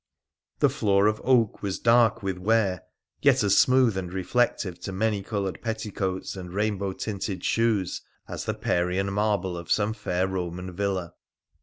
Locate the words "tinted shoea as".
6.93-8.45